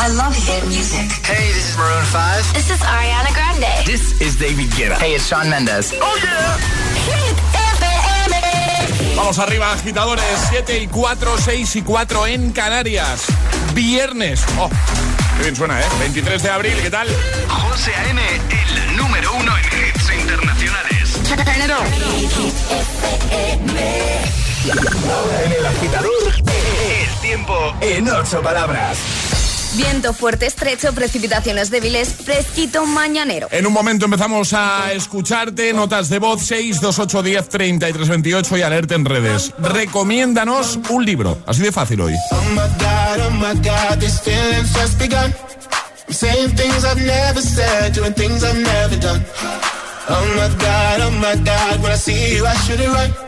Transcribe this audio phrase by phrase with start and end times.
[0.00, 1.10] I love hit music.
[1.26, 2.54] Hey, this is Maroon 5.
[2.54, 3.84] This is Ariana Grande.
[3.84, 4.96] This is David Guetta.
[4.96, 5.92] Hey, it's Shawn Mendes.
[6.00, 6.56] Oh, yeah.
[7.10, 7.36] Hit
[7.82, 9.16] FM.
[9.16, 10.24] Vamos arriba, agitadores.
[10.50, 13.24] 7 y 4, 6 y 4 en Canarias.
[13.74, 14.44] Viernes.
[14.58, 14.70] Oh,
[15.36, 15.84] qué bien suena, ¿eh?
[15.98, 17.08] 23 de abril, ¿qué tal?
[17.48, 21.18] José A.M., el número uno en hits internacionales.
[25.10, 29.37] Ahora en el agitador, El tiempo en ocho palabras.
[29.78, 33.46] Viento fuerte, estrecho, precipitaciones débiles, fresquito mañanero.
[33.52, 38.56] En un momento empezamos a escucharte, notas de voz 6, 2, 8, 10, 33, 28
[38.56, 39.52] y alerta en redes.
[39.56, 42.14] Recomiéndanos un libro, así de fácil hoy.
[42.32, 45.32] Oh my god, oh my god, these feelings just begun.
[46.08, 49.24] I'm saying things I've never said, doing things I've never done.
[50.08, 53.27] Oh my god, oh my god, when I see you, I should it right.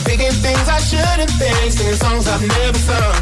[0.00, 3.16] I'm thinking things I shouldn't think, singing songs I've never sung.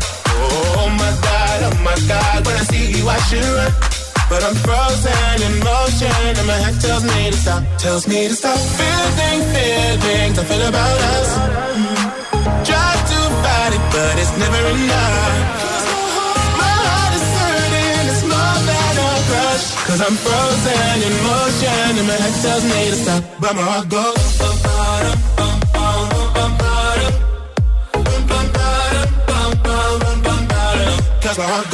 [0.79, 3.73] Oh my god, oh my god, when I see you I should run.
[4.31, 8.35] But I'm frozen in motion and my head tells me to stop, tells me to
[8.35, 8.55] stop.
[8.79, 11.31] Feeling, feelings I feel about us.
[12.63, 15.35] Try to fight it, but it's never enough.
[16.63, 17.27] My heart is
[18.07, 19.67] it's more than a crush.
[19.83, 23.89] Cause I'm frozen in motion and my head tells me to stop, but my heart
[23.91, 24.58] goes.
[31.29, 31.71] But my heart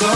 [0.00, 0.15] goes.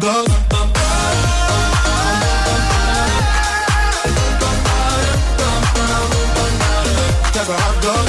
[0.00, 0.28] Goes.
[7.34, 8.06] Cause my.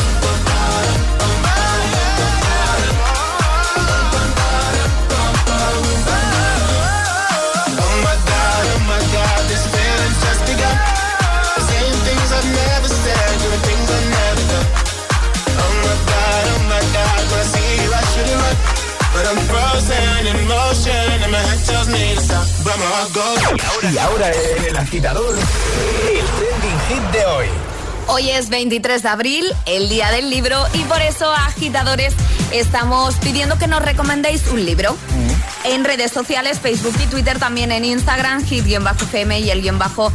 [7.74, 9.66] Oh my god, oh my god, this
[10.22, 10.78] just begun.
[12.06, 14.70] Things I've never said, doing things I've never done.
[15.58, 18.58] Oh my god, oh my god, I see you I should.
[19.12, 21.07] But I'm frozen in motion
[23.92, 27.48] Y ahora en el agitador, el trending hit de hoy.
[28.10, 32.14] Hoy es 23 de abril, el día del libro, y por eso, agitadores,
[32.52, 34.96] estamos pidiendo que nos recomendéis un libro.
[35.66, 40.14] En redes sociales, Facebook y Twitter, también en Instagram, hit-fm y el guion bajo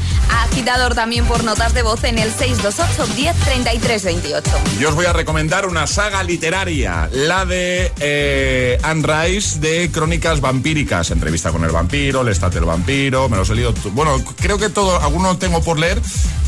[0.53, 4.51] agitador también por notas de voz en el 628 10 33 28.
[4.79, 10.43] Yo os voy a recomendar una saga literaria, la de eh, Anne Rice de Crónicas
[10.43, 14.59] Vampíricas, entrevista con el vampiro, el estate del vampiro, me los he leído, bueno, creo
[14.59, 16.03] que todo, algunos tengo por leer,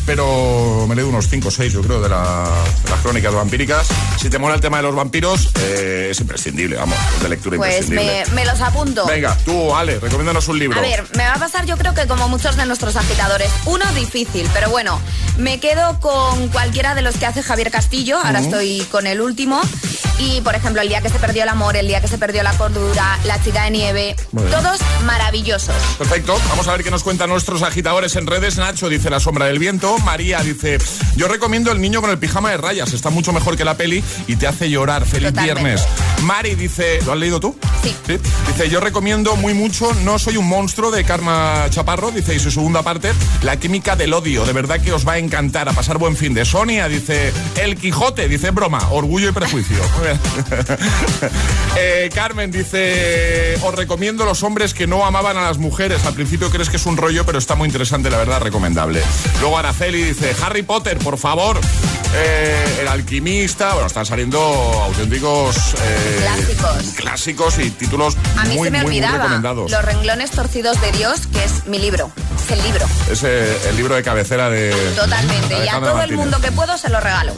[0.06, 2.48] pero me leído unos 5 o 6, yo creo, de, la-
[2.84, 3.86] de las Crónicas Vampíricas.
[4.20, 7.82] Si te mola el tema de los vampiros, eh, es imprescindible, vamos, de lectura Pues
[7.82, 8.24] imprescindible.
[8.30, 9.06] me, me los apunto.
[9.06, 10.78] Venga, tú, Ale, recomiéndanos un libro.
[10.78, 13.50] A ver, me va a pasar yo creo que como muchos de nuestros agitadores.
[13.66, 15.00] Uno difícil, pero bueno,
[15.38, 18.18] me quedo con cualquiera de los que hace Javier Castillo.
[18.22, 19.60] Ahora estoy con el último.
[20.18, 22.42] Y, por ejemplo, el día que se perdió el amor, el día que se perdió
[22.44, 24.16] la cordura, la chica de nieve.
[24.32, 25.74] Todos maravillosos.
[25.98, 28.56] Perfecto, vamos a ver qué nos cuentan nuestros agitadores en redes.
[28.56, 29.93] Nacho dice La sombra del viento.
[29.98, 30.78] María dice,
[31.16, 32.92] yo recomiendo El niño con el pijama de rayas.
[32.92, 35.04] Está mucho mejor que la peli y te hace llorar.
[35.06, 35.62] Feliz Totalmente.
[35.62, 35.86] viernes.
[36.22, 37.56] Mari dice, ¿lo has leído tú?
[37.82, 37.94] Sí.
[38.46, 42.10] Dice, yo recomiendo muy mucho No soy un monstruo de Karma Chaparro.
[42.10, 43.12] Dice, y su segunda parte,
[43.42, 44.44] La química del odio.
[44.44, 45.68] De verdad que os va a encantar.
[45.68, 46.88] A pasar buen fin de Sonia.
[46.88, 48.28] Dice, El Quijote.
[48.28, 49.78] Dice, broma, orgullo y prejuicio.
[51.76, 56.04] Eh, Carmen dice, os recomiendo Los hombres que no amaban a las mujeres.
[56.06, 59.02] Al principio crees que es un rollo, pero está muy interesante, la verdad, recomendable.
[59.40, 61.58] Luego Araceli dice, Harry Potter, por favor.
[62.16, 66.94] Eh, el alquimista, bueno, están saliendo auténticos eh, Clásicos.
[66.94, 69.18] clásicos y títulos A mí muy, se me muy, muy olvidaba.
[69.18, 69.68] recomendados.
[69.70, 72.12] Los renglones torcidos de Dios, que es mi libro.
[72.44, 72.86] Es el libro.
[73.10, 74.70] Es eh, el libro de cabecera de.
[74.94, 75.64] Totalmente.
[75.64, 77.32] Y a todo el mundo que puedo se lo regalo.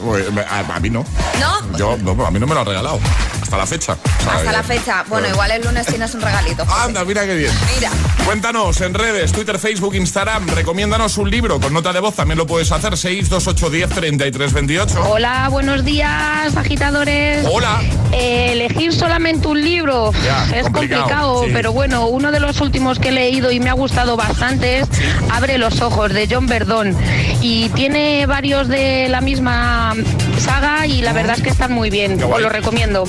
[0.51, 1.07] A, a mí no.
[1.41, 1.79] ¿No?
[1.79, 3.01] Yo, no, a mí no me lo ha regalado.
[3.41, 3.97] Hasta la fecha.
[4.31, 5.05] Hasta la fecha.
[5.09, 6.67] Bueno, igual el lunes tienes un regalito.
[6.67, 6.83] José.
[6.83, 7.53] Anda, mira qué bien.
[7.77, 7.91] Mira.
[8.27, 10.49] Cuéntanos en redes, Twitter, Facebook, Instagram.
[10.49, 12.15] Recomiéndanos un libro con nota de voz.
[12.17, 12.97] También lo puedes hacer.
[12.97, 15.05] 628 10 33 28.
[15.11, 17.45] Hola, buenos días, agitadores.
[17.51, 17.81] Hola.
[18.13, 21.51] Eh, elegir solamente un libro Ya, es complicado, complicado, sí.
[21.53, 24.89] pero bueno, uno de los últimos que he leído y me ha gustado bastante es
[25.31, 26.97] Abre los ojos de John Verdón
[27.43, 29.95] y tiene varios de la misma
[30.39, 33.05] saga y la verdad es que están muy bien, os lo recomiendo.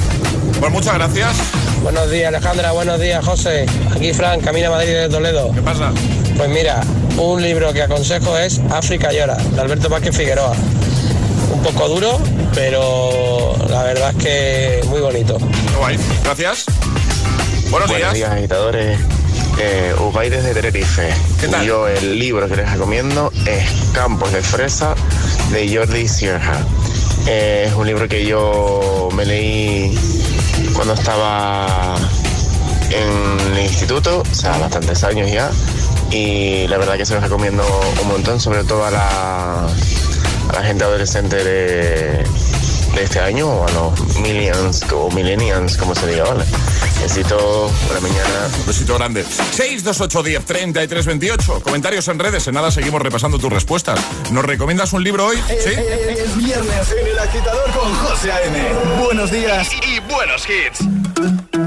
[0.59, 1.35] Pues muchas gracias.
[1.83, 3.65] Buenos días Alejandra, buenos días José.
[3.95, 5.51] Aquí Fran, Camina Madrid de Toledo.
[5.53, 5.91] ¿Qué pasa?
[6.35, 6.81] Pues mira,
[7.17, 10.53] un libro que aconsejo es África llora, de Alberto Vázquez Figueroa.
[11.51, 12.19] Un poco duro,
[12.53, 15.37] pero la verdad es que muy bonito.
[15.79, 15.97] Guay.
[16.23, 16.65] Gracias.
[17.69, 18.99] Buenos, Buenos días, agitadores.
[19.59, 21.09] Eh, Ubay desde Tenerife.
[21.41, 21.65] ¿Qué tal?
[21.65, 24.93] Yo el libro que les recomiendo es Campos de Fresa
[25.51, 26.59] de Jordi Sierra.
[27.25, 29.97] Eh, es un libro que yo me leí
[30.73, 31.95] cuando estaba
[32.91, 35.49] en el instituto, o sea, bastantes años ya.
[36.11, 37.63] Y la verdad que se los recomiendo
[38.01, 42.23] un montón, sobre todo a la, a la gente adolescente de,
[42.95, 46.45] de este año o a los millennials o millennials, como se diga, ¿vale?
[47.01, 49.23] Necesito una mañana Un besito grande.
[49.23, 51.61] 628 10 33 28.
[51.61, 52.47] Comentarios en redes.
[52.47, 53.99] En nada seguimos repasando tus respuestas.
[54.31, 55.37] ¿Nos recomiendas un libro hoy?
[55.47, 55.73] Sí.
[55.73, 58.57] Es viernes en el agitador con José A.M.
[59.03, 59.69] Buenos días.
[59.73, 61.66] Y buenos hits.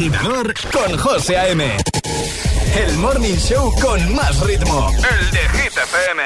[0.00, 1.76] agitador con José A.M.
[2.74, 4.90] El morning show con más ritmo.
[4.90, 6.22] El de Hit FM.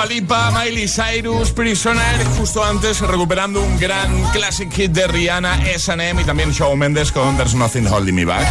[0.00, 2.24] Dua Lipa, Miley Cyrus, Prisoner.
[2.38, 7.36] Justo antes recuperando un gran classic hit de Rihanna, S&M y también Shawn Mendes con
[7.36, 8.48] There's Nothing Holding Me Back.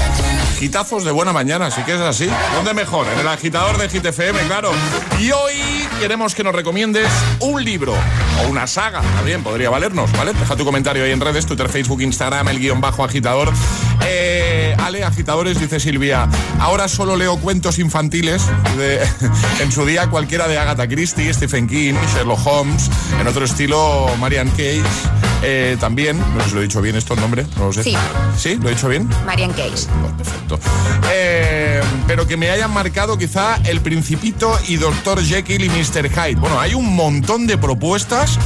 [0.61, 2.29] Hitazos de buena mañana, así que es así.
[2.53, 3.07] ¿Dónde mejor?
[3.07, 4.71] En el agitador de Hit FM, claro.
[5.19, 5.53] Y hoy
[5.99, 7.07] queremos que nos recomiendes
[7.39, 7.93] un libro
[8.43, 9.01] o una saga.
[9.01, 10.33] También podría valernos, ¿vale?
[10.33, 13.53] Deja tu comentario ahí en redes, Twitter, Facebook, Instagram, el guion bajo agitador.
[14.05, 16.27] Eh, Ale, agitadores, dice Silvia.
[16.59, 18.43] Ahora solo leo cuentos infantiles.
[18.77, 18.99] De,
[19.61, 22.89] en su día cualquiera de Agatha Christie, Stephen King, Sherlock Holmes.
[23.21, 24.83] En otro estilo, Marian Cage.
[25.41, 27.83] Eh, también, no sé si lo he dicho bien esto el nombre, no lo sé.
[27.83, 27.95] Sí.
[28.37, 28.55] ¿Sí?
[28.61, 29.09] ¿Lo he dicho bien?
[29.25, 29.87] Marian Cage.
[30.17, 30.59] Perfecto.
[31.11, 35.23] Eh, pero que me hayan marcado quizá El Principito y Dr.
[35.23, 36.09] Jekyll y Mr.
[36.09, 36.35] Hyde.
[36.39, 38.37] Bueno, hay un montón de propuestas,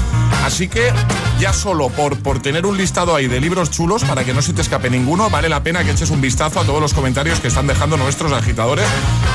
[0.44, 0.92] así que
[1.40, 4.54] ya solo por, por tener un listado ahí de libros chulos, para que no se
[4.54, 7.48] te escape ninguno, vale la pena que eches un vistazo a todos los comentarios que
[7.48, 8.86] están dejando nuestros agitadores,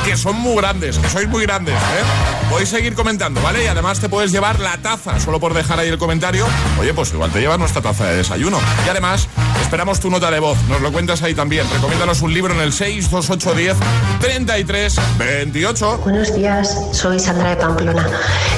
[0.05, 1.75] que son muy grandes, que sois muy grandes.
[1.75, 2.49] ¿eh?
[2.51, 3.65] Podéis seguir comentando, ¿vale?
[3.65, 6.47] Y además te puedes llevar la taza, solo por dejar ahí el comentario.
[6.81, 8.59] Oye, pues igual te llevas nuestra taza de desayuno.
[8.87, 9.29] Y además,
[9.61, 10.59] esperamos tu nota de voz.
[10.69, 11.67] Nos lo cuentas ahí también.
[11.73, 13.77] Recomiéndanos un libro en el 62810
[14.21, 15.99] 33 28.
[15.99, 18.09] Buenos días, soy Sandra de Pamplona.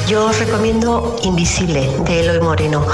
[0.06, 2.86] Yo os recomiendo Invisible de Eloy Moreno.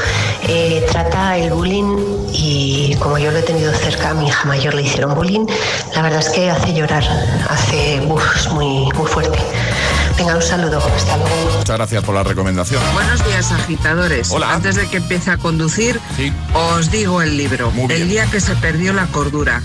[0.42, 1.96] Eh, trata el bullying
[2.32, 5.46] y como yo lo he tenido cerca, a mi hija mayor le hicieron bullying.
[5.94, 7.04] La verdad es que hace llorar,
[7.48, 9.38] hace uf, es muy, muy fuerte.
[10.16, 11.58] Venga, un saludo, hasta luego.
[11.58, 12.82] Muchas gracias por la recomendación.
[12.94, 14.30] Buenos días, agitadores.
[14.30, 14.54] Hola.
[14.54, 16.32] Antes de que empiece a conducir, Sí.
[16.54, 17.70] os digo el libro.
[17.70, 18.02] Muy bien.
[18.02, 19.62] El día que se perdió la cordura.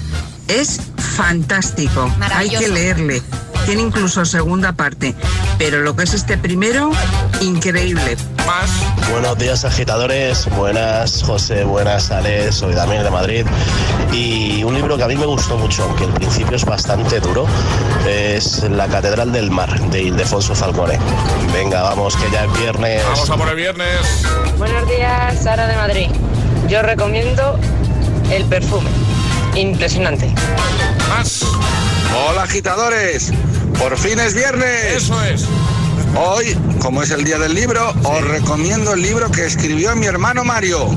[0.50, 2.14] Es fantástico.
[2.34, 3.22] Hay que leerle.
[3.66, 5.16] Tiene incluso segunda parte.
[5.58, 6.92] Pero lo que es este primero,
[7.40, 8.18] increíble.
[8.52, 8.70] Más.
[9.10, 13.46] Buenos días agitadores, buenas José, buenas Ale, soy Damián de Madrid
[14.12, 17.48] y un libro que a mí me gustó mucho, aunque al principio es bastante duro,
[18.06, 21.00] es La Catedral del Mar de Ildefonso Falcone.
[21.54, 23.02] Venga, vamos que ya es viernes.
[23.06, 24.26] Vamos a por el viernes.
[24.58, 26.10] Buenos días, Sara de Madrid.
[26.68, 27.58] Yo recomiendo
[28.32, 28.90] el perfume.
[29.56, 30.30] Impresionante.
[31.08, 31.46] Más.
[32.28, 33.32] Hola agitadores,
[33.80, 35.04] por fin es viernes.
[35.04, 35.48] Eso es.
[36.16, 40.44] Hoy, como es el día del libro, os recomiendo el libro que escribió mi hermano
[40.44, 40.90] Mario.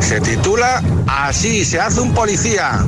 [0.00, 2.84] Se titula Así se hace un policía.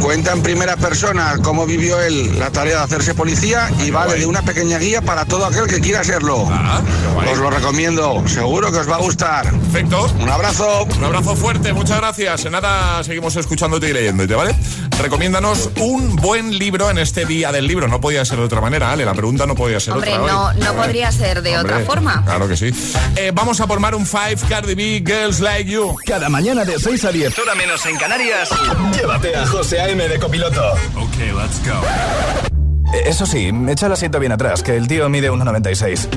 [0.00, 4.26] Cuenta en primera persona cómo vivió él la tarea de hacerse policía y vale de
[4.26, 6.46] una pequeña guía para todo aquel que quiera serlo.
[6.50, 6.82] Ah.
[7.30, 9.50] Os lo recomiendo, seguro que os va a gustar.
[9.50, 10.06] Perfecto.
[10.20, 10.84] Un abrazo.
[10.84, 12.44] Un abrazo fuerte, muchas gracias.
[12.44, 14.54] En nada seguimos escuchándote y leyéndote, ¿vale?
[15.00, 17.88] Recomiéndanos un buen libro en este día del libro.
[17.88, 19.04] No podía ser de otra manera, Ale.
[19.04, 20.32] La pregunta no podía ser Hombre, otra.
[20.32, 20.54] no, hoy.
[20.60, 22.22] no podría ser de Hombre, otra forma.
[22.24, 22.70] Claro que sí.
[23.16, 25.94] Eh, vamos a formar un 5 Cardi B Girls Like You.
[26.06, 28.48] Cada mañana de 6 a 10, Hora menos en Canarias.
[28.96, 30.08] llévate a José A.M.
[30.08, 30.72] de copiloto.
[30.96, 32.94] Ok, let's go.
[32.94, 36.08] Eh, Eso sí, echa el asiento bien atrás, que el tío mide 1,96.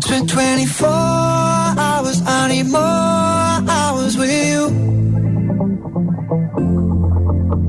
[0.00, 1.63] Spent 24
[2.54, 4.60] need more hours with you.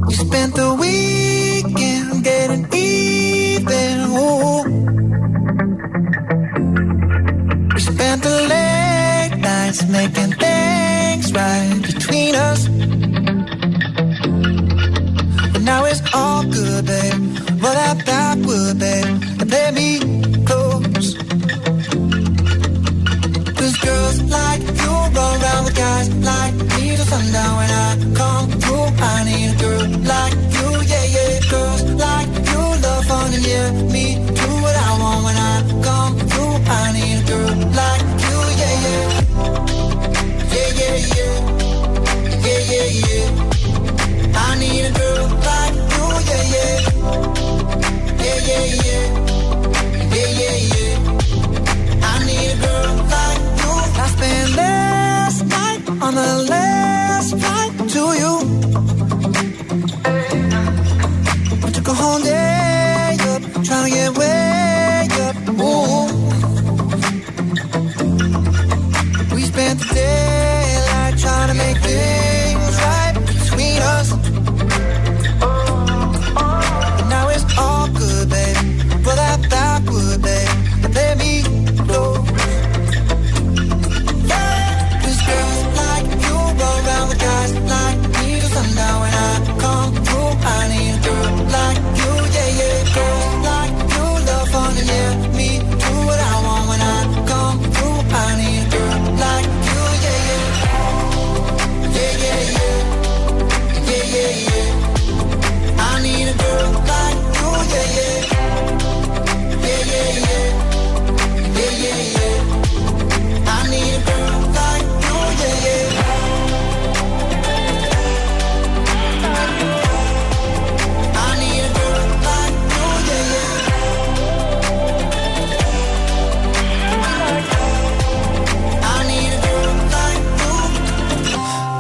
[0.10, 3.96] You spent the weekend getting even.
[4.24, 4.62] Ooh.
[7.74, 12.62] We spent the late nights making things right between us.
[15.54, 17.22] But now it's all good, babe.
[17.62, 19.95] Roll that backward, babe, and play me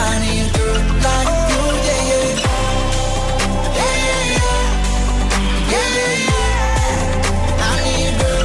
[0.00, 0.27] I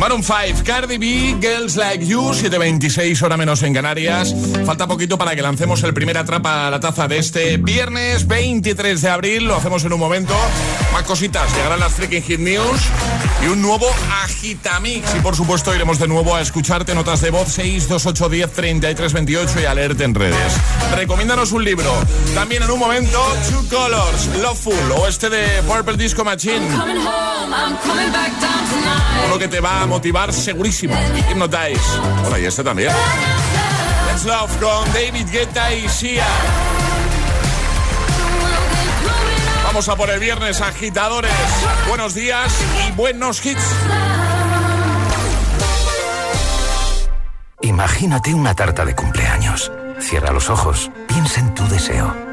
[0.03, 4.35] Maroon 5, Cardi B, Girls Like You, 7.26 hora menos en Canarias.
[4.65, 9.01] Falta poquito para que lancemos el primer atrapa a la taza de este viernes 23
[9.01, 9.45] de abril.
[9.45, 10.33] Lo hacemos en un momento.
[10.91, 12.81] Más cositas, llegarán las Freaking Hit News
[13.45, 13.87] y un nuevo
[14.25, 15.15] Agitamix.
[15.15, 20.03] Y por supuesto iremos de nuevo a escucharte notas de voz 62810 3328 y alerte
[20.03, 20.53] en redes.
[20.97, 21.89] Recomiéndanos un libro.
[22.35, 26.67] También en un momento, Two Colors, Loveful o este de Purple Disco Machine.
[26.77, 29.25] Coming home, I'm coming back down tonight.
[29.27, 30.95] Uno que te va a motivar segurísimo.
[31.29, 31.99] Hypnotize.
[32.21, 32.91] Bueno, y este también.
[34.07, 36.25] Let's Love con David Guetta y Sia.
[39.63, 41.31] Vamos a por el viernes, agitadores.
[41.87, 42.51] Buenos días
[42.87, 43.63] y buenos hits.
[47.61, 49.71] Imagínate una tarta de cumpleaños.
[49.99, 52.32] Cierra los ojos, piensa en tu deseo.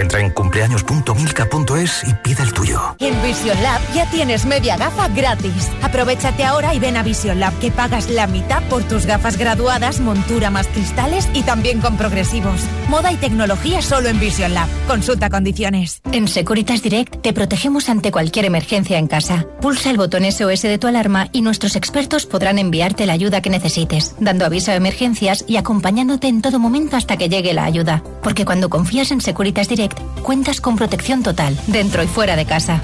[0.00, 2.96] Entra en cumpleaños.milka.es y pide el tuyo.
[3.00, 5.68] En Vision Lab ya tienes media gafa gratis.
[5.82, 10.00] Aprovechate ahora y ven a Vision Lab que pagas la mitad por tus gafas graduadas,
[10.00, 12.62] montura más cristales y también con progresivos.
[12.88, 14.68] Moda y tecnología solo en Vision Lab.
[14.86, 16.00] Consulta condiciones.
[16.12, 19.44] En Securitas Direct te protegemos ante cualquier emergencia en casa.
[19.60, 23.50] Pulsa el botón SOS de tu alarma y nuestros expertos podrán enviarte la ayuda que
[23.50, 28.02] necesites, dando aviso a emergencias y acompañándote en todo momento hasta que llegue la ayuda.
[28.22, 29.89] Porque cuando confías en Securitas Direct,
[30.22, 32.80] cuentas con protección total, dentro y fuera de casa.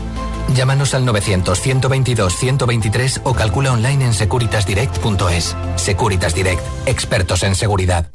[0.54, 5.54] Llámanos al 900-122-123 o calcula online en securitasdirect.es.
[5.76, 8.06] Securitas Direct, expertos en seguridad.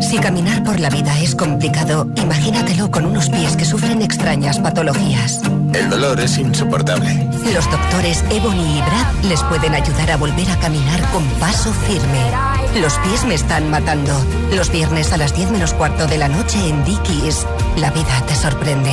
[0.00, 5.40] Si caminar por la vida es complicado, imagínatelo con unos pies que sufren extrañas patologías.
[5.72, 7.28] El dolor es insoportable.
[7.54, 12.80] Los doctores Ebony y Brad les pueden ayudar a volver a caminar con paso firme.
[12.80, 14.12] Los pies me están matando.
[14.54, 17.46] Los viernes a las 10 menos cuarto de la noche en Dickies.
[17.76, 18.92] La vida te sorprende.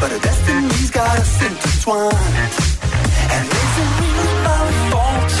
[0.00, 2.16] but our destiny's got us intertwined.
[3.34, 5.32] And is it really my fault?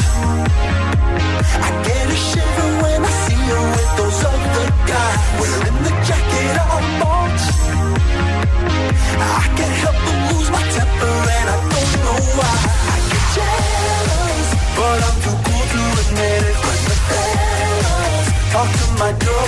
[1.66, 5.20] I get a shiver when I see her with those other guys.
[5.40, 7.40] Wearing the jacket I bought.
[9.40, 12.56] I can't help but lose my temper and I don't know why.
[12.92, 16.56] I get jealous, but I'm too cool to admit it.
[16.64, 19.39] When the fellas talk to my girl,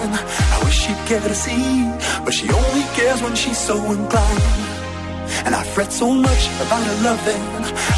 [0.00, 1.90] I wish she'd care to see,
[2.24, 4.42] but she only cares when she's so inclined.
[5.44, 7.44] And I fret so much about her loving.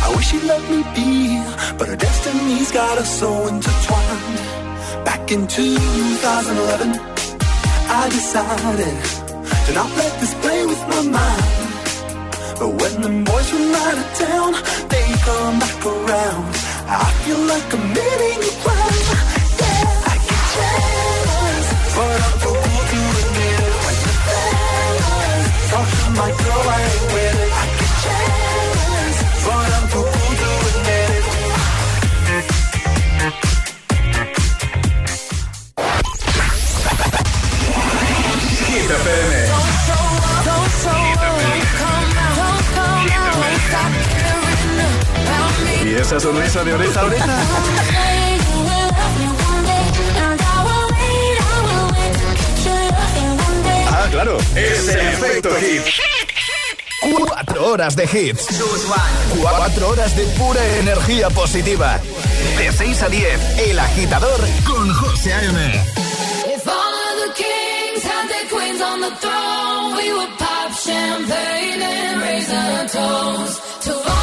[0.04, 1.42] I wish she'd let me be,
[1.78, 4.38] but her destiny's got us so intertwined.
[5.04, 7.00] Back in 2011,
[7.88, 8.96] I decided
[9.66, 11.70] to not let this play with my mind.
[12.58, 14.52] But when the boys from out of town,
[14.88, 16.48] they come back around.
[16.88, 19.29] I feel like I'm committing a crime.
[45.84, 48.06] Y esa sonrisa de oreja a.
[54.60, 55.82] es el efecto hit.
[57.16, 58.46] Cuatro horas de hits.
[59.40, 61.98] Cuatro horas de pura energía positiva.
[62.58, 65.84] De 6 a 10, El Agitador con José A.M.
[66.54, 71.82] If all of the kings had their queens on the throne, we would pop champagne
[71.82, 74.19] and raise our toes to all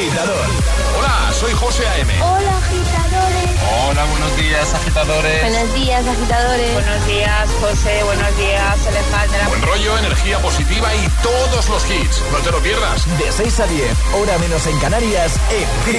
[0.00, 2.10] Hola, soy José A.M.
[2.22, 3.50] Hola, agitadores.
[3.86, 5.42] Hola, buenos días, agitadores.
[5.42, 6.72] Buenos días, agitadores.
[6.72, 8.04] Buenos días, José.
[8.04, 9.48] Buenos días, Alejandra.
[9.48, 12.22] Buen rollo, energía positiva y todos los hits.
[12.32, 13.18] No te lo pierdas.
[13.18, 15.96] De 6 a 10, hora menos en Canarias, en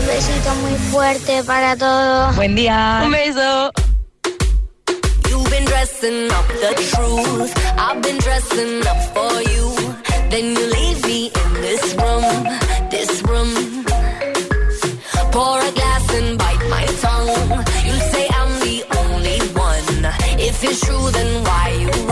[0.00, 2.34] Un besito muy fuerte para todos.
[2.34, 3.02] Buen día.
[3.04, 3.70] Un beso.
[5.48, 6.30] Been dressing.
[7.78, 8.82] I've been dressing
[9.12, 9.70] for you.
[10.30, 10.81] Then you
[20.64, 22.11] If it's true, then why you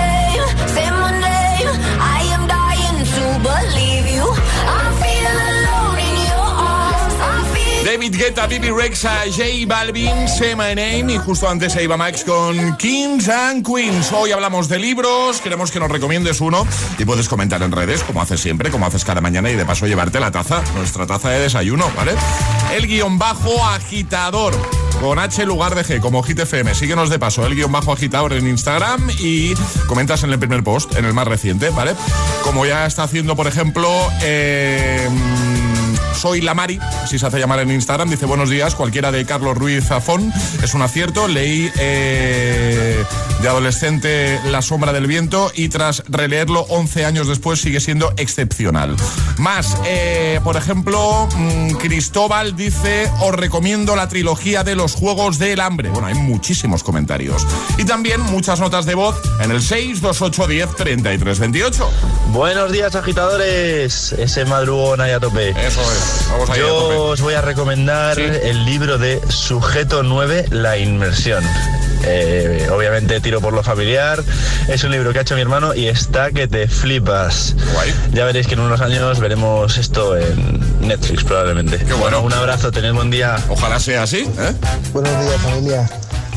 [7.91, 12.23] David Guetta, Bibi Rexa, J Balvin, Say My Name y justo antes se iba Max
[12.23, 14.13] con Kings and Queens.
[14.13, 16.65] Hoy hablamos de libros, queremos que nos recomiendes uno
[16.97, 19.87] y puedes comentar en redes, como haces siempre, como haces cada mañana y de paso
[19.87, 22.13] llevarte la taza, nuestra taza de desayuno, ¿vale?
[22.73, 24.55] El guion bajo agitador.
[25.01, 26.73] Con H lugar de G, como Hit FM.
[26.75, 29.53] Síguenos de paso, el guion bajo agitador en Instagram y
[29.87, 31.95] comentas en el primer post, en el más reciente, ¿vale?
[32.43, 33.89] Como ya está haciendo, por ejemplo,
[34.21, 35.09] eh,
[36.21, 38.07] soy la Mari, así se hace llamar en Instagram.
[38.07, 40.31] Dice buenos días, cualquiera de Carlos Ruiz Zafón.
[40.61, 41.27] Es un acierto.
[41.27, 43.03] Leí eh,
[43.41, 48.95] de adolescente La sombra del viento y tras releerlo 11 años después sigue siendo excepcional.
[49.37, 55.59] Más, eh, por ejemplo, mm, Cristóbal dice os recomiendo la trilogía de los Juegos del
[55.59, 55.89] Hambre.
[55.89, 57.47] Bueno, hay muchísimos comentarios.
[57.79, 61.89] Y también muchas notas de voz en el 62810 3328.
[62.27, 64.11] Buenos días, agitadores.
[64.11, 65.49] Ese madrugón ahí a tope.
[65.49, 66.10] Eso es.
[66.31, 71.43] Vamos ahí a Yo os voy a recomendar el libro de Sujeto 9, La Inmersión.
[72.03, 74.23] Eh, obviamente tiro por lo familiar.
[74.67, 77.55] Es un libro que ha hecho mi hermano y está que te flipas.
[78.11, 81.77] Ya veréis que en unos años veremos esto en Netflix probablemente.
[81.77, 82.21] Qué bueno.
[82.21, 83.37] Un abrazo, tened buen día.
[83.49, 84.19] Ojalá sea así.
[84.39, 84.53] ¿eh?
[84.93, 85.89] Buenos días familia.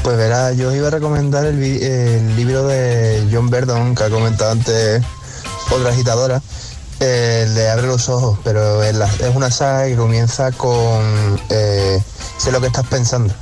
[0.02, 4.10] Pues verá, yo os iba a recomendar el, el libro de John Verdon que ha
[4.10, 5.02] comentado antes
[5.70, 6.42] otra agitadora,
[7.00, 12.02] el de Abre los ojos, pero es, la- es una saga que comienza con eh,
[12.38, 13.32] Sé lo que estás pensando.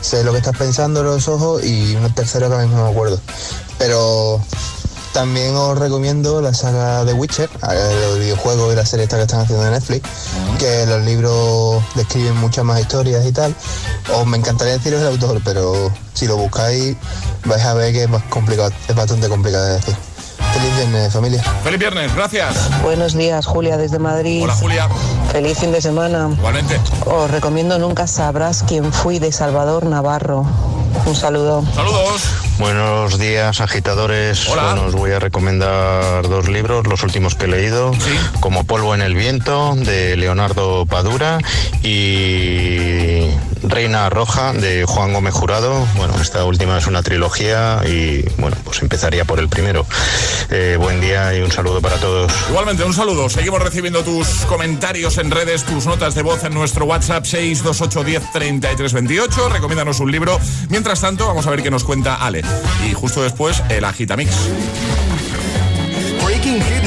[0.00, 2.84] Sé lo que estás pensando en los ojos y un tercero que ahora mismo no
[2.86, 3.18] me acuerdo.
[3.78, 4.40] Pero
[5.12, 9.22] también os recomiendo la saga de Witcher, eh, los videojuegos y la serie esta que
[9.22, 10.08] están haciendo en Netflix,
[10.58, 13.54] que los libros describen muchas más historias y tal.
[14.12, 16.96] Os me encantaría deciros el autor, pero si lo buscáis
[17.44, 19.96] vais a ver que es más complicado, es bastante complicado de decir.
[20.54, 21.42] Feliz viernes, familia.
[21.64, 22.70] Feliz viernes, gracias.
[22.80, 24.44] Buenos días, Julia, desde Madrid.
[24.44, 24.88] Hola, Julia.
[25.32, 26.30] Feliz fin de semana.
[26.30, 26.80] Igualmente.
[27.06, 30.46] Os recomiendo Nunca sabrás quién fui de Salvador Navarro.
[31.06, 31.64] Un saludo.
[31.74, 32.22] Saludos.
[32.58, 34.48] Buenos días, agitadores.
[34.48, 34.74] Hola.
[34.74, 37.90] Bueno, os voy a recomendar dos libros, los últimos que he leído,
[38.40, 41.38] como Polvo en el Viento, de Leonardo Padura,
[41.82, 43.28] y
[43.64, 45.84] Reina Roja, de Juan Gómez Jurado.
[45.96, 49.84] Bueno, esta última es una trilogía y, bueno, pues empezaría por el primero.
[50.50, 52.32] Eh, buen día y un saludo para todos.
[52.48, 53.28] Igualmente, un saludo.
[53.28, 59.50] Seguimos recibiendo tus comentarios en redes, tus notas de voz en nuestro WhatsApp 628103328.
[59.50, 60.38] Recomiéndanos un libro.
[60.68, 62.43] Mientras tanto, vamos a ver qué nos cuenta Ale.
[62.88, 64.30] Y justo después, el Agitamix.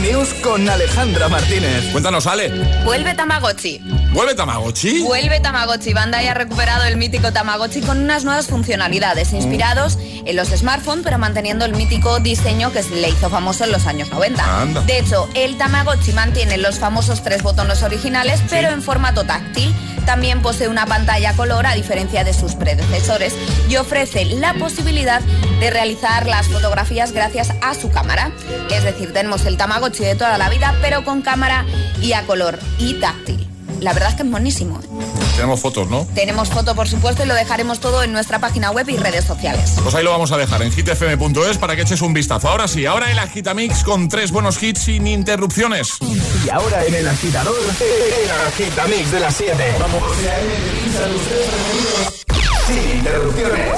[0.10, 1.92] News con Alejandra Martínez.
[1.92, 2.50] Cuéntanos, Ale.
[2.86, 3.82] Vuelve Tamagotchi.
[4.14, 5.02] ¿Vuelve Tamagotchi?
[5.02, 5.94] Vuelve Tamagotchi.
[5.94, 11.18] Bandai ha recuperado el mítico Tamagotchi con unas nuevas funcionalidades inspirados en los smartphones, pero
[11.18, 14.62] manteniendo el mítico diseño que le hizo famoso en los años 90.
[14.62, 14.82] Anda.
[14.82, 19.76] De hecho, el Tamagotchi mantiene los famosos tres botones originales, pero en formato táctil.
[20.06, 23.36] También posee una pantalla color a diferencia de sus predecesores
[23.68, 25.20] y ofrece la posibilidad
[25.60, 28.32] de realizar las fotografías gracias a su cámara.
[28.72, 31.66] Es decir, tenemos el Tamagotchi de toda la vida, pero con cámara
[32.02, 33.48] y a color y táctil.
[33.80, 34.80] La verdad es que es monísimo.
[34.80, 34.88] ¿eh?
[35.36, 36.08] Tenemos fotos, ¿no?
[36.16, 39.76] Tenemos foto, por supuesto, y lo dejaremos todo en nuestra página web y redes sociales.
[39.84, 42.50] Pues ahí lo vamos a dejar en hitfm.es para que eches un vistazo.
[42.50, 45.98] Ahora sí, ahora el Agitamix con tres buenos hits sin interrupciones.
[46.02, 49.76] Y ahora en el agitador, el agitamix de las 7.
[49.80, 50.04] Vamos.
[52.66, 53.78] Sin interrupciones.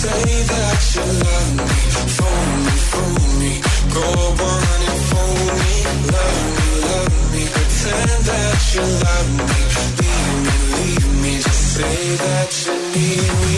[0.00, 1.68] Say that you love me,
[2.16, 3.52] phone me, phone me.
[3.92, 4.06] Go
[4.48, 5.76] on and phone me,
[6.16, 7.42] love me, love me.
[7.52, 9.60] Pretend that you love me,
[10.00, 11.32] leave me, leave me.
[11.44, 13.49] Just say that you need me.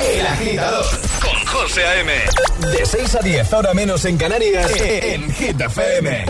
[0.00, 1.07] El agitador
[1.52, 2.12] José A.M.
[2.72, 6.24] De 6 a 10, ahora menos en Canarias, en Hit FM.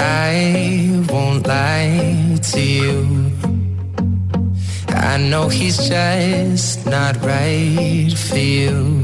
[0.00, 3.30] I won't lie to you.
[4.88, 9.03] I know he's just not right for you.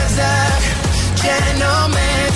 [1.21, 2.27] gentleman.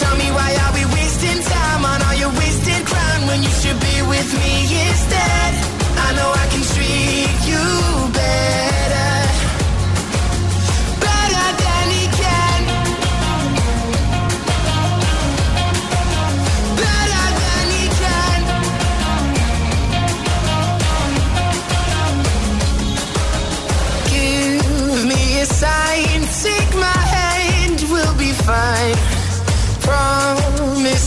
[0.00, 3.78] Tell me why are we wasting time on all your wasted crown when you should
[3.80, 4.54] be with me
[4.88, 5.50] instead?
[6.06, 7.99] I know I can treat you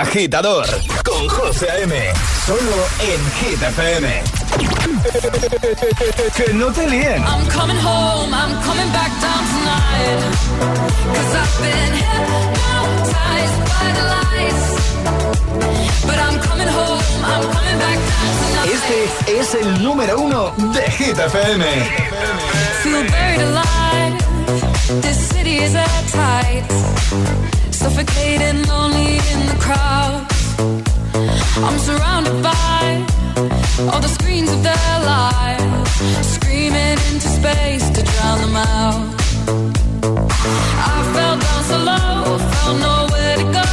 [0.00, 0.66] Agitador
[1.04, 1.92] con José A.M.
[2.46, 4.22] Solo en Hit FM.
[6.36, 7.20] que no te líen.
[7.24, 10.20] I'm coming home, I'm coming back down tonight.
[11.14, 14.66] Cause I've been hypnotized by the lights.
[16.06, 18.70] But I'm coming home, I'm coming back down tonight.
[18.72, 21.64] Este es el número uno de Hit FM.
[22.84, 24.16] Feel buried alive.
[25.02, 27.67] This city is at tight.
[27.78, 30.26] Suffocating, lonely in the crowd.
[31.66, 33.06] I'm surrounded by
[33.92, 39.14] all the screens of their lives, screaming into space to drown them out.
[40.90, 43.70] I fell down so low, felt nowhere to go,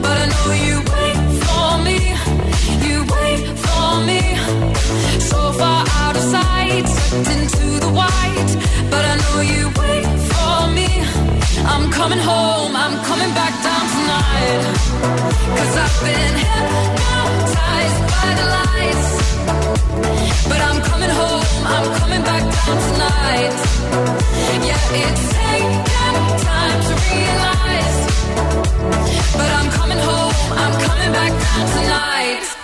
[0.00, 1.98] but I know you wait for me,
[2.86, 3.33] you wait
[6.14, 8.52] out of sight, sucked into the white,
[8.90, 10.88] but I know you wait for me.
[11.66, 14.62] I'm coming home, I'm coming back down tonight.
[15.58, 19.10] Cause I've been hypnotized by the lights.
[20.50, 23.54] But I'm coming home, I'm coming back down tonight.
[24.68, 25.82] Yeah, it's taken
[26.50, 27.98] time to realize.
[29.38, 32.63] But I'm coming home, I'm coming back down tonight.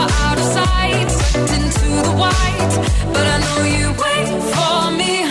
[1.09, 2.73] sucked into the white.
[3.13, 5.30] But I know you wait for me.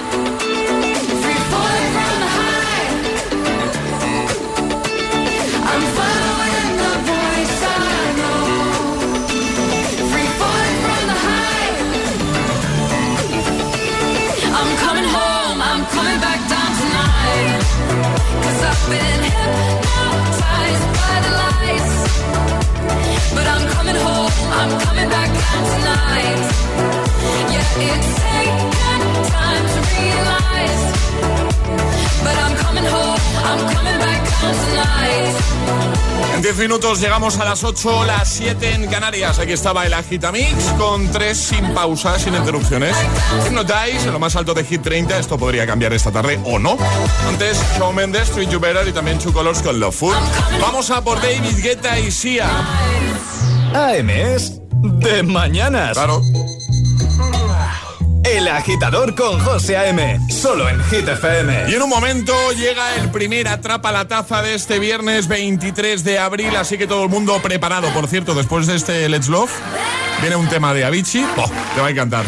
[21.71, 21.91] The lights.
[21.95, 22.00] But
[23.61, 26.41] I'm coming home, I'm coming back down tonight.
[27.51, 28.71] Yeah, it's taken
[29.29, 30.81] time to realize.
[32.23, 35.35] But I'm coming home, I'm coming back down tonight.
[36.35, 39.37] En 10 minutos llegamos a las 8, las 7 en Canarias.
[39.37, 42.95] Aquí estaba el Agitamix con tres sin pausas, sin interrupciones.
[43.45, 45.19] Hypnotize en lo más alto de Hit 30.
[45.19, 46.77] Esto podría cambiar esta tarde o no.
[47.27, 50.15] Antes, Shawn Mendes, Treat You Better y también Two Colors con Love Food.
[50.59, 52.49] Vamos a por David Guetta y Sia.
[53.73, 55.93] AM es de mañanas.
[55.93, 56.21] Claro.
[58.23, 60.19] El agitador con José A.M.
[60.29, 61.69] Solo en Hit FM.
[61.69, 66.19] Y en un momento llega el primer Atrapa la Taza de este viernes 23 de
[66.19, 67.87] abril, así que todo el mundo preparado.
[67.93, 69.51] Por cierto, después de este Let's Love,
[70.19, 71.25] viene un tema de Avicii.
[71.37, 72.25] Oh, te va a encantar.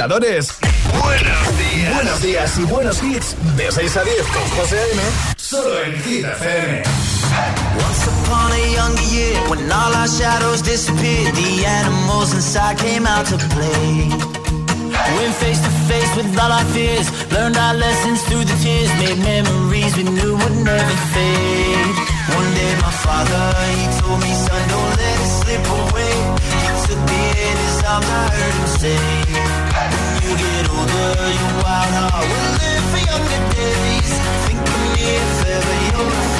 [0.00, 0.56] Agitadores.
[1.02, 1.94] Buenos días.
[1.94, 3.36] Buenos días y buenos hits.
[3.56, 5.02] De 6 a 10 con José A.M.
[5.36, 6.82] Solo en Hit FM.
[7.84, 13.26] Once upon a younger year, when all our shadows disappeared, the animals inside came out
[13.26, 14.08] to play.
[15.16, 19.18] Went face to face with all our fears, learned our lessons through the tears, made
[19.18, 21.96] memories we knew would never fade.
[22.36, 23.42] One day my father,
[23.76, 26.14] he told me, son, don't let it slip away.
[26.40, 29.39] He took me in his arms, I heard him say,
[31.34, 34.12] your wild heart will live for younger days.
[34.46, 36.39] Think of me if ever you're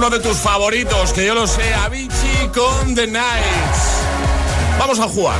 [0.00, 4.00] uno de tus favoritos, que yo lo sé, Avicii con The Nights.
[4.78, 5.38] Vamos a jugar.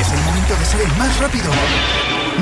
[0.00, 1.50] Es el momento de ser el más rápido.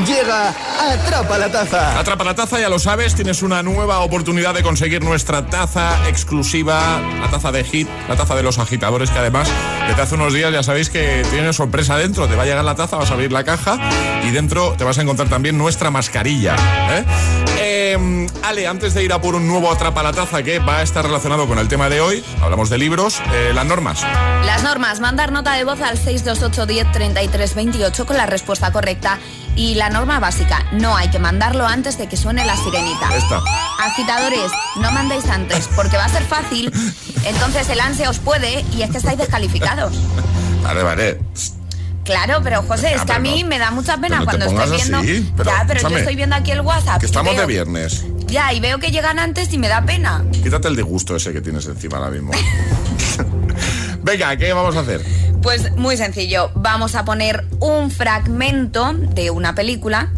[0.06, 1.98] Llega Atrapa la Taza.
[1.98, 7.00] Atrapa la taza, ya lo sabes, tienes una nueva oportunidad de conseguir nuestra taza exclusiva,
[7.20, 9.50] la taza de hit, la taza de los agitadores, que además
[9.88, 12.28] desde hace unos días ya sabéis que tiene sorpresa dentro.
[12.28, 13.80] Te va a llegar la taza, vas a abrir la caja
[14.22, 16.54] y dentro te vas a encontrar también nuestra mascarilla.
[16.90, 17.04] ¿eh?
[17.92, 20.82] Eh, Ale, antes de ir a por un nuevo Atrapa la taza que va a
[20.82, 24.02] estar relacionado con el tema de hoy, hablamos de libros, eh, las normas.
[24.46, 29.18] Las normas, mandar nota de voz al 628 10 33 28 con la respuesta correcta.
[29.56, 33.14] Y la norma básica, no hay que mandarlo antes de que suene la sirenita.
[33.14, 33.42] Esta.
[33.80, 36.72] Agitadores, no mandéis antes, porque va a ser fácil.
[37.26, 39.92] Entonces el ansia os puede y es que estáis descalificados.
[40.62, 41.18] Vale, vale.
[42.04, 44.44] Claro, pero José, es Ya, que a mí no- me da mucha pena pero cuando
[44.46, 44.98] estoy viendo.
[44.98, 46.98] así, pero ya, pero yo estoy viendo aquí el WhatsApp.
[47.00, 48.04] Que estamos de viernes.
[48.26, 50.24] Ya, y veo que llegan antes y me da pena.
[50.42, 52.32] Quítate el disgusto ese que tienes encima ahora mismo.
[54.02, 55.00] Venga, ¿qué vamos a hacer?
[55.42, 60.08] Pues muy sencillo, vamos a poner un fragmento de una película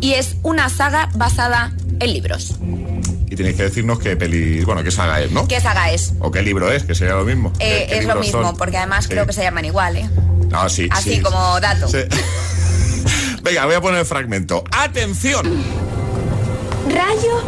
[0.00, 2.54] y es una saga basada en libros.
[3.30, 5.48] Y tenéis que decirnos qué peli, bueno, qué saga es, ¿no?
[5.48, 6.12] ¿Qué saga es?
[6.20, 7.52] O qué libro es, que sería lo mismo.
[7.58, 8.56] Eh, ¿Qué- qué es lo mismo, son?
[8.56, 9.10] porque además Sí.
[9.10, 10.08] creo que se llaman igual, ¿eh?
[10.54, 11.20] No, sí, Así sí.
[11.20, 11.88] como dato.
[11.88, 11.98] Sí.
[13.42, 14.62] Venga, voy a poner el fragmento.
[14.70, 15.44] ¡Atención!
[16.88, 17.42] ¿Rayo?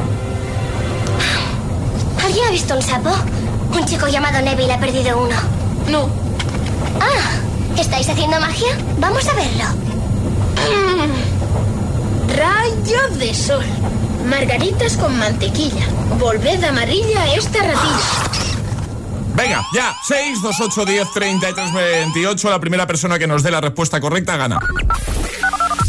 [2.25, 3.11] ¿Alguien ha visto un sapo?
[3.73, 5.37] Un chico llamado Neville ha perdido uno.
[5.89, 6.09] No.
[7.01, 8.77] Ah, ¿estáis haciendo magia?
[8.99, 9.65] Vamos a verlo.
[12.37, 13.65] Rayo de sol.
[14.29, 15.87] Margaritas con mantequilla.
[16.19, 18.46] Volved amarilla a esta ratilla.
[19.37, 22.51] Venga, ya, 6, 2, 8, 10, 33, 28.
[22.51, 24.59] La primera persona que nos dé la respuesta correcta gana.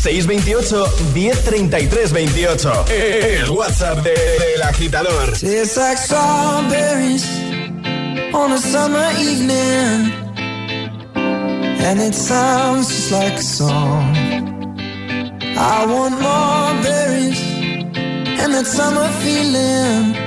[0.02, 2.86] 628 1033 28.
[2.90, 4.16] El WhatsApp del
[4.58, 5.30] de, agitador.
[5.42, 7.26] It's like strawberries
[8.34, 10.14] on a summer evening.
[11.16, 14.16] And it sounds just like a song.
[15.58, 17.42] I want more berries
[18.42, 20.27] and that summer feeling.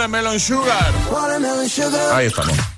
[0.00, 0.94] Watermelon Sugar.
[1.12, 2.14] Watermelon Sugar.
[2.14, 2.69] Ahí estamos.